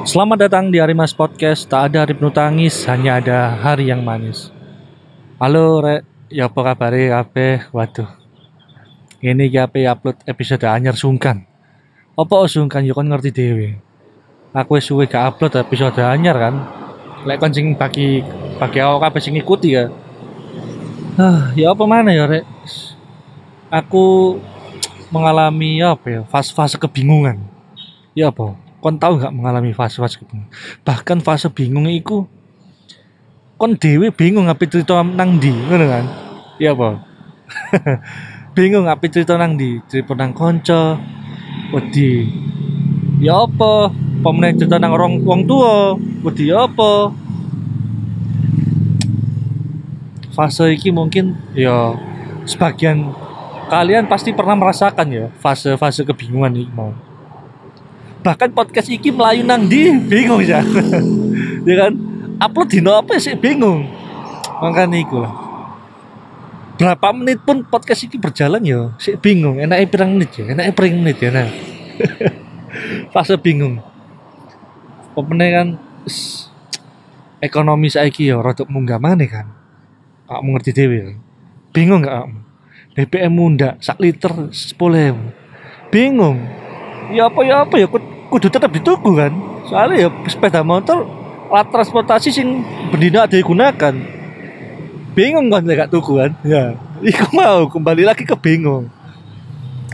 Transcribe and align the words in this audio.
Selamat 0.00 0.48
datang 0.48 0.72
di 0.72 0.80
Arimas 0.80 1.12
Podcast. 1.12 1.68
Tak 1.68 1.92
ada 1.92 2.08
hari 2.08 2.16
penuh 2.16 2.32
tangis, 2.32 2.88
hanya 2.88 3.20
ada 3.20 3.52
hari 3.52 3.92
yang 3.92 4.00
manis. 4.00 4.48
Halo 5.36 5.84
Rek, 5.84 6.08
ya 6.32 6.48
apa 6.48 6.72
kabar 6.72 6.96
kabeh? 6.96 7.68
Waduh. 7.68 8.08
Ini 9.20 9.52
iki 9.52 9.60
ape 9.60 9.84
upload 9.84 10.16
episode 10.24 10.64
anyar 10.64 10.96
sungkan. 10.96 11.44
Apa 12.16 12.48
sungkan 12.48 12.80
yo 12.88 12.96
kon 12.96 13.12
ngerti 13.12 13.28
dhewe. 13.28 13.76
Aku 14.56 14.80
suwe 14.80 15.04
gak 15.04 15.36
upload 15.36 15.60
episode 15.60 16.00
anyar 16.00 16.40
kan. 16.40 16.54
Lek 17.28 17.36
kon 17.36 17.52
sing 17.52 17.76
bagi 17.76 18.24
bagi 18.56 18.80
awak 18.80 19.12
kabeh 19.12 19.20
sing 19.20 19.36
ngikuti 19.36 19.76
ya. 19.76 19.92
Ah, 21.20 21.52
ya 21.52 21.76
apa 21.76 21.84
mana 21.84 22.08
ya 22.08 22.24
Rek? 22.24 22.48
Aku 23.68 24.40
mengalami 25.12 25.84
apa 25.84 26.06
ya 26.08 26.20
fase-fase 26.24 26.80
kebingungan. 26.80 27.36
Ya 28.16 28.32
apa? 28.32 28.56
Kon 28.80 28.96
tahu 28.96 29.20
nggak 29.20 29.36
mengalami 29.36 29.76
fase-fase 29.76 30.16
kebingungan? 30.24 30.48
Bahkan 30.88 31.18
fase 31.20 31.52
bingung 31.52 31.84
itu 31.84 32.24
kon 33.60 33.76
dewe 33.76 34.08
bingung 34.08 34.48
apa 34.48 34.64
cerita 34.64 35.04
nang 35.04 35.36
di, 35.36 35.52
ngono 35.52 35.84
kan? 35.84 36.04
Ya 36.56 36.72
apa? 36.72 37.04
bingung 38.56 38.88
apa 38.88 39.04
cerita 39.12 39.36
nang 39.36 39.60
di, 39.60 39.84
cerita 39.84 40.16
nang 40.16 40.32
konco, 40.32 40.96
wedi. 41.76 42.24
Ya 43.20 43.44
apa? 43.44 43.92
Pemenang 44.24 44.56
cerita 44.56 44.80
nang 44.80 44.96
orang 44.96 45.20
wong 45.28 45.44
tua, 45.44 46.00
wedi 46.24 46.48
ya 46.48 46.64
apa? 46.64 47.12
Fase 50.32 50.72
iki 50.72 50.88
mungkin 50.88 51.36
ya 51.52 52.00
sebagian 52.48 53.12
kalian 53.68 54.08
pasti 54.08 54.32
pernah 54.32 54.56
merasakan 54.56 55.08
ya 55.12 55.26
fase-fase 55.36 56.08
kebingungan 56.08 56.56
ini 56.56 56.72
mau 56.72 56.96
bahkan 58.20 58.52
podcast 58.52 58.88
iki 58.92 59.12
melayu 59.12 59.42
nang 59.44 59.66
di 59.66 59.90
bingung 60.08 60.44
ya. 60.44 60.62
Ya 61.60 61.76
kan? 61.76 61.92
Upload 62.40 62.72
dino 62.72 62.96
apa 62.96 63.20
sih? 63.20 63.36
Bingung. 63.36 63.84
Makanya 64.64 64.96
iku 64.96 65.20
lah. 65.20 65.32
Berapa 66.80 67.12
menit 67.12 67.44
pun 67.44 67.60
podcast 67.68 68.08
iki 68.08 68.16
berjalan 68.16 68.64
ya 68.64 68.96
sih 68.96 69.20
bingung. 69.20 69.60
Enaknya 69.60 69.84
pirang 69.84 70.16
menit 70.16 70.40
ya? 70.40 70.48
Enaknya 70.48 70.72
pirang 70.72 71.04
menit 71.04 71.20
ya 71.20 71.28
nah. 71.28 71.52
Fase 73.12 73.36
bingung. 73.36 73.84
Pemene 75.12 75.46
kan 75.52 75.68
ekonomi 77.44 77.92
saiki 77.92 78.32
ya 78.32 78.40
rada 78.40 78.64
munggah 78.64 78.96
mana 78.96 79.28
kan. 79.28 79.52
Kamu 80.24 80.56
ngerti 80.56 80.72
dewe 80.72 80.98
kan 81.12 81.16
bingung 81.70 82.02
gak 82.02 82.26
kamu 82.26 82.38
BBM 82.90 83.32
munda 83.32 83.78
sak 83.78 84.02
liter 84.02 84.50
sepuluh 84.50 85.14
bingung. 85.94 86.42
Ya 87.14 87.30
apa 87.30 87.40
ya 87.46 87.62
apa 87.62 87.74
ya 87.78 87.86
kudu 88.30 88.46
tetap 88.46 88.70
dituku 88.70 89.18
kan? 89.18 89.34
Soalnya 89.66 90.06
ya 90.06 90.08
sepeda 90.30 90.62
motor 90.62 91.04
alat 91.50 91.66
transportasi 91.74 92.30
sing 92.30 92.62
bendina 92.94 93.26
digunakan 93.26 93.94
bingung 95.18 95.50
kan? 95.50 95.66
Lek 95.66 95.90
tuku 95.90 96.16
kan? 96.16 96.30
Ya 96.46 96.78
iku 97.02 97.26
mau 97.34 97.66
kembali 97.66 98.06
lagi 98.06 98.22
ke 98.22 98.38
bingung. 98.38 98.86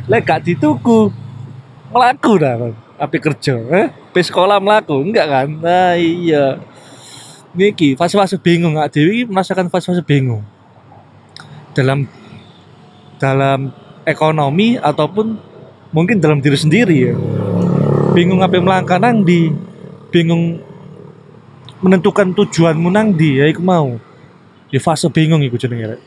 Lek 0.06 0.28
gak 0.28 0.44
dituku 0.44 1.08
melaku 1.90 2.36
dah 2.36 2.54
kan? 2.60 2.72
Api 3.00 3.18
kerja 3.20 3.56
eh? 3.72 3.88
Pe 4.12 4.20
sekolah 4.20 4.60
melaku 4.60 5.00
enggak 5.00 5.26
kan? 5.26 5.48
Nah 5.48 5.96
iya. 5.96 6.60
Niki 7.56 7.96
fase-fase 7.96 8.36
bingung. 8.36 8.76
Nggak 8.76 9.00
dewi 9.00 9.24
merasakan 9.24 9.72
fase-fase 9.72 10.04
bingung. 10.04 10.44
Dalam 11.72 12.04
dalam 13.16 13.72
ekonomi 14.04 14.76
ataupun 14.76 15.40
mungkin 15.90 16.20
dalam 16.20 16.44
diri 16.44 16.56
sendiri 16.60 16.96
ya 17.12 17.14
bingung 18.16 18.40
apa 18.40 18.56
melangkah 18.56 18.96
nang 18.96 19.20
di 19.20 19.52
bingung 20.08 20.56
menentukan 21.84 22.32
tujuanmu 22.32 22.88
nang 22.88 23.12
di 23.12 23.36
ya 23.36 23.44
iku 23.44 23.60
mau. 23.60 24.00
Di 24.72 24.80
fase 24.80 25.12
bingung 25.12 25.44
iku 25.44 25.60
jenenge 25.60 25.92
rek. 25.92 26.00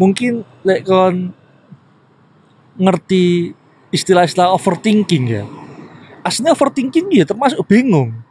Mungkin 0.00 0.40
lek 0.64 0.88
kon 0.88 1.36
ngerti 2.80 3.52
istilah-istilah 3.92 4.56
overthinking 4.56 5.24
ya. 5.28 5.44
Aslinya 6.24 6.56
overthinking 6.56 7.12
ya 7.12 7.28
termasuk 7.28 7.60
bingung. 7.68 8.24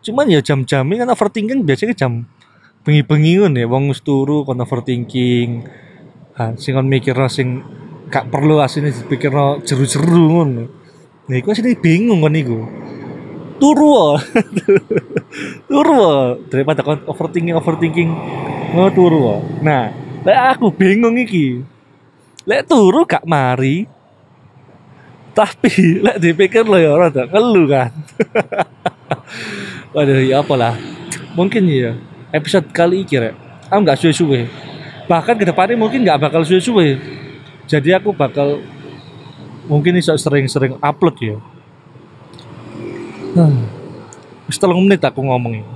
Cuman 0.00 0.32
ya 0.32 0.40
jam-jam 0.40 0.88
ini 0.88 1.04
kan 1.04 1.12
overthinking 1.12 1.60
biasanya 1.68 1.92
jam 1.92 2.24
bengi-bengi 2.88 3.44
ya. 3.52 3.68
Wong 3.68 3.92
turu 4.00 4.48
kon 4.48 4.64
overthinking. 4.64 5.68
Ha 6.40 6.56
sing 6.56 6.72
kon 6.72 6.88
mikir 6.88 7.12
sing 7.28 7.60
gak 8.08 8.32
perlu 8.32 8.58
asine 8.64 8.90
dipikirno 8.90 9.60
jeru-jeru 9.62 10.24
ngono. 10.32 10.64
Nah 11.28 11.36
iku 11.36 11.52
asine 11.52 11.76
bingung 11.76 12.24
kon 12.24 12.34
iku. 12.34 12.58
Turu 13.58 14.16
turu 15.70 16.02
daripada 16.48 16.80
kon 16.80 17.04
overthinking 17.04 17.54
overthinking 17.58 18.10
ngono 18.72 18.90
turu 18.94 19.20
Nah, 19.60 19.92
lek 20.24 20.38
aku 20.56 20.72
bingung 20.72 21.20
iki. 21.20 21.60
Lek 22.48 22.64
turu 22.64 23.04
gak 23.04 23.28
mari. 23.28 23.84
Tapi 25.36 25.72
lek 26.04 26.16
dipikir 26.18 26.64
lo 26.64 26.80
ya 26.80 26.96
rada 26.96 27.28
ngeluh 27.28 27.66
kan. 27.68 27.92
Waduh 29.94 30.24
ya 30.24 30.40
apalah. 30.40 30.80
Mungkin 31.36 31.68
ya 31.68 31.92
episode 32.32 32.72
kali 32.72 33.04
iki 33.04 33.20
rek. 33.20 33.36
Aku 33.68 33.84
gak 33.84 34.00
suwe-suwe. 34.00 34.48
Bahkan 35.08 35.36
ke 35.36 35.44
depannya 35.44 35.76
mungkin 35.76 36.08
gak 36.08 36.20
bakal 36.24 36.40
suwe-suwe 36.40 37.18
jadi 37.68 38.00
aku 38.00 38.16
bakal 38.16 38.64
mungkin 39.68 40.00
bisa 40.00 40.16
sering-sering 40.16 40.80
upload 40.80 41.16
ya. 41.20 41.36
Setelah 44.48 44.80
menit 44.80 45.04
aku 45.04 45.20
ngomongin 45.20 45.68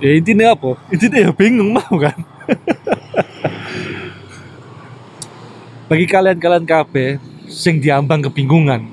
ya 0.00 0.16
intinya 0.16 0.56
apa? 0.56 0.78
Intinya 0.88 1.18
ya 1.28 1.30
bingung 1.34 1.74
mau 1.76 1.94
kan? 2.00 2.16
Bagi 5.90 6.06
kalian-kalian 6.06 6.64
KB 6.64 7.18
sing 7.50 7.82
diambang 7.82 8.22
kebingungan 8.30 8.86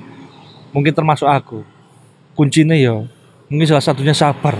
mungkin 0.74 0.92
termasuk 0.92 1.30
aku 1.30 1.62
kuncinya 2.34 2.74
ya 2.74 3.06
mungkin 3.48 3.66
salah 3.70 3.86
satunya 3.86 4.12
sabar. 4.12 4.58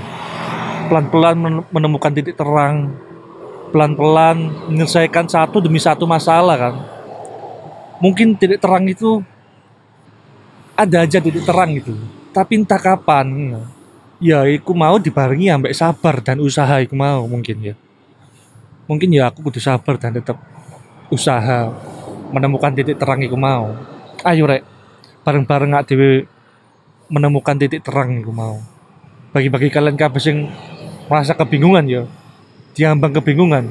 Pelan-pelan 0.88 1.66
menemukan 1.68 2.14
titik 2.14 2.32
terang 2.38 2.96
pelan-pelan 3.68 4.48
menyelesaikan 4.72 5.28
satu 5.28 5.60
demi 5.60 5.76
satu 5.76 6.08
masalah 6.08 6.56
kan 6.56 6.74
mungkin 7.98 8.38
titik 8.38 8.62
terang 8.62 8.86
itu 8.86 9.22
ada 10.78 11.02
aja 11.02 11.18
titik 11.18 11.42
terang 11.42 11.74
itu 11.74 11.94
tapi 12.30 12.60
entah 12.60 12.78
kapan 12.78 13.58
ya 14.18 14.42
aku 14.46 14.74
mau 14.74 14.98
dibarengi 14.98 15.50
ambek 15.50 15.74
sabar 15.74 16.18
dan 16.22 16.42
usaha 16.42 16.78
aku 16.78 16.94
mau 16.94 17.24
mungkin 17.26 17.72
ya. 17.72 17.74
Mungkin 18.90 19.08
ya 19.14 19.30
aku 19.30 19.44
kudu 19.48 19.60
sabar 19.62 20.00
dan 20.00 20.16
tetap 20.16 20.38
usaha 21.08 21.70
menemukan 22.34 22.74
titik 22.74 22.98
terang 22.98 23.22
aku 23.22 23.38
mau. 23.38 23.74
Ayo 24.26 24.48
rek. 24.48 24.62
Bareng-bareng 25.22 25.76
gak 25.76 25.92
dewe 25.92 26.24
menemukan 27.12 27.56
titik 27.56 27.84
terang 27.84 28.20
aku 28.20 28.32
mau. 28.32 28.58
Bagi-bagi 29.32 29.68
kalian 29.68 29.96
kabeh 29.96 30.20
sing 30.20 30.48
merasa 31.06 31.36
kebingungan 31.36 31.84
ya. 31.84 32.02
Diambang 32.72 33.12
kebingungan 33.18 33.68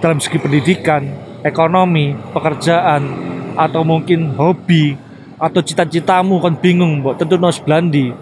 dalam 0.00 0.18
segi 0.18 0.40
pendidikan 0.40 1.06
ekonomi 1.46 2.16
pekerjaan 2.34 3.35
atau 3.56 3.82
mungkin 3.82 4.36
hobi 4.36 5.00
atau 5.40 5.60
cita-citamu 5.64 6.40
kan 6.40 6.54
bingung 6.56 7.00
mbok. 7.00 7.16
Tentu 7.16 7.40
nos 7.40 7.60
belandi 7.60 8.12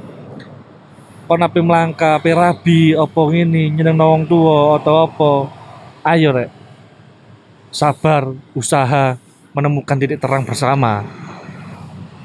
kon 1.24 1.40
ape 1.40 1.60
melangkah 1.64 2.20
ape 2.20 2.36
rabi 2.36 2.92
apa 2.92 3.20
ngene 3.32 3.72
nyeneng 3.72 3.96
wong 3.96 4.22
tua 4.28 4.76
atau 4.76 4.94
apa. 5.08 5.32
Ayo 6.04 6.36
rek. 6.36 6.52
Sabar 7.72 8.28
usaha 8.52 9.16
menemukan 9.56 9.96
titik 9.96 10.20
terang 10.20 10.44
bersama. 10.44 11.02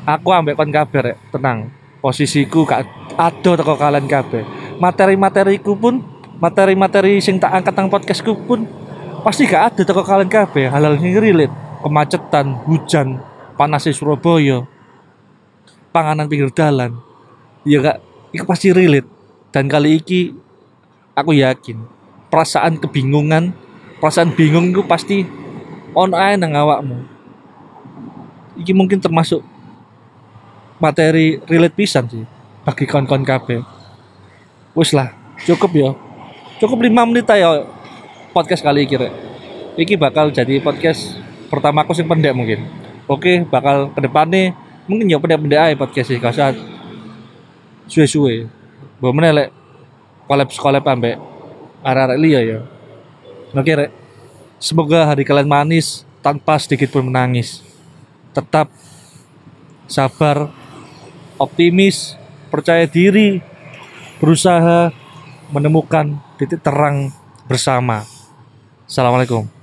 Aku 0.03 0.35
ambek 0.35 0.59
kon 0.59 0.69
kabeh 0.69 0.99
rek. 1.11 1.17
Tenang. 1.31 1.71
Posisiku 1.99 2.63
gak 2.67 2.87
ada 3.15 3.51
teko 3.55 3.75
kalian 3.75 4.07
kabeh. 4.07 4.43
Materi-materiku 4.79 5.75
pun 5.75 6.03
materi-materi 6.39 7.19
sing 7.19 7.39
tak 7.39 7.51
angkat 7.51 7.75
nang 7.75 7.91
podcastku 7.91 8.35
pun 8.47 8.67
pasti 9.23 9.47
gak 9.47 9.75
ada 9.75 9.81
teko 9.87 10.03
kalian 10.03 10.27
kabeh. 10.27 10.67
Hal-hal 10.67 10.99
sing 10.99 11.15
relate 11.15 11.68
kemacetan, 11.79 12.59
hujan, 12.67 13.19
panasnya 13.55 13.95
Surabaya, 13.95 14.67
panganan 15.91 16.27
pinggir 16.27 16.51
jalan. 16.51 16.99
Ya 17.67 17.79
kak, 17.83 17.97
itu 18.31 18.43
pasti 18.47 18.71
relate. 18.71 19.07
Dan 19.49 19.65
kali 19.65 19.97
ini 19.97 20.37
aku 21.17 21.33
yakin 21.33 21.81
perasaan 22.29 22.77
kebingungan, 22.77 23.51
perasaan 23.97 24.31
bingung 24.37 24.69
itu 24.69 24.85
pasti 24.85 25.25
on 25.97 26.13
air 26.13 26.37
nang 26.37 26.53
awakmu. 26.53 27.01
Iki 28.59 28.71
mungkin 28.77 29.01
termasuk 29.01 29.41
materi 30.77 31.41
relate 31.49 31.75
pisan 31.75 32.05
sih 32.07 32.23
bagi 32.63 32.85
kawan-kawan 32.85 33.25
KB. 33.25 33.47
Wes 34.77 34.93
lah, 34.93 35.11
cukup 35.43 35.71
ya. 35.73 35.91
Cukup 36.61 36.85
lima 36.85 37.07
menit 37.07 37.25
aja 37.27 37.65
podcast 38.31 38.61
kali 38.61 38.85
ini. 38.85 39.09
Iki 39.79 39.95
bakal 39.97 40.29
jadi 40.29 40.61
podcast 40.61 41.17
pertama 41.49 41.83
aku 41.83 41.97
sih 41.97 42.05
pendek 42.05 42.31
mungkin. 42.31 42.65
Oke 43.09 43.43
bakal 43.49 43.91
ke 43.91 43.99
depan 44.05 44.29
nih. 44.29 44.53
Mungkin 44.89 45.05
ya 45.05 45.21
pendek-pendek 45.21 45.59
aja 45.59 45.75
podcast 45.77 46.09
sih 46.09 46.17
kasar 46.17 46.57
suwe-suwe. 47.89 48.49
Mbok 49.01 49.13
meneh 49.13 49.31
lek 49.33 49.49
collab 50.29 50.49
collab 50.53 50.85
ambek 50.85 51.17
arek-arek 51.81 52.17
liya 52.21 52.39
ya. 52.45 52.59
Oke 53.53 53.73
rek. 53.73 53.91
Semoga 54.59 55.07
hari 55.07 55.23
kalian 55.23 55.47
manis 55.47 56.03
tanpa 56.19 56.59
sedikit 56.59 56.91
pun 56.93 57.07
menangis. 57.07 57.63
Tetap 58.35 58.69
sabar 59.89 60.51
optimis 61.41 62.19
percaya 62.53 62.85
diri 62.85 63.41
berusaha 64.19 64.91
menemukan 65.49 66.19
titik 66.37 66.61
terang 66.61 67.09
bersama. 67.47 68.03
Assalamualaikum 68.85 69.58